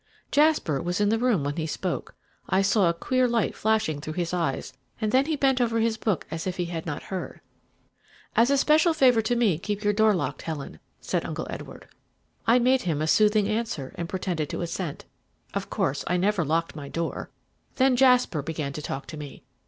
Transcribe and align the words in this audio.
"Jasper 0.31 0.81
was 0.81 0.99
in 0.99 1.09
the 1.09 1.19
room 1.19 1.43
when 1.43 1.57
he 1.57 1.67
spoke. 1.67 2.15
I 2.49 2.63
saw 2.63 2.89
a 2.89 2.93
queer 2.95 3.27
light 3.27 3.53
flashing 3.55 4.01
through 4.01 4.13
his 4.13 4.33
eyes, 4.33 4.73
and 4.99 5.11
then 5.11 5.27
he 5.27 5.35
bent 5.35 5.61
over 5.61 5.79
his 5.79 5.95
book 5.95 6.25
as 6.31 6.47
if 6.47 6.57
he 6.57 6.65
had 6.65 6.87
not 6.87 7.03
heard. 7.13 7.39
"'As 8.35 8.49
a 8.49 8.57
special 8.57 8.95
favour 8.95 9.21
to 9.21 9.35
me, 9.35 9.59
keep 9.59 9.83
your 9.83 9.93
door 9.93 10.15
locked, 10.15 10.41
Helen,' 10.41 10.79
said 11.01 11.23
Uncle 11.23 11.45
Edward. 11.51 11.87
"I 12.47 12.57
made 12.57 12.81
him 12.81 12.99
a 12.99 13.05
soothing 13.05 13.47
answer, 13.47 13.91
and 13.93 14.09
pretended 14.09 14.49
to 14.49 14.61
assent. 14.61 15.05
Of 15.53 15.69
course 15.69 16.03
I 16.07 16.17
never 16.17 16.43
locked 16.43 16.75
my 16.75 16.89
door. 16.89 17.29
Then 17.75 17.95
Jasper 17.95 18.41
began 18.41 18.73
to 18.73 18.81
talk 18.81 19.05
to 19.05 19.17
me. 19.17 19.43